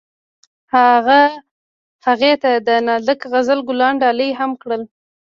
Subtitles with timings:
[0.75, 1.21] هغه
[2.05, 4.81] هغې ته د نازک غزل ګلان ډالۍ هم کړل.